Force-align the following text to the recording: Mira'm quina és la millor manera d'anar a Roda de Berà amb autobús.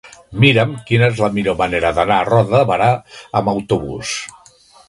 Mira'm 0.43 0.71
quina 0.87 1.09
és 1.13 1.21
la 1.25 1.29
millor 1.35 1.59
manera 1.59 1.93
d'anar 1.99 2.19
a 2.23 2.27
Roda 2.31 2.57
de 2.57 2.65
Berà 2.73 2.91
amb 3.41 3.55
autobús. 3.57 4.19